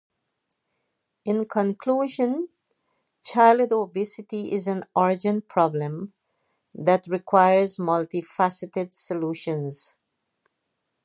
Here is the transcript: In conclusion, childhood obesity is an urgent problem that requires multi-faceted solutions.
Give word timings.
In 1.25 1.45
conclusion, 1.45 2.49
childhood 3.23 3.71
obesity 3.71 4.51
is 4.51 4.67
an 4.67 4.85
urgent 4.97 5.47
problem 5.47 6.13
that 6.73 7.05
requires 7.05 7.77
multi-faceted 7.77 8.95
solutions. 8.95 9.93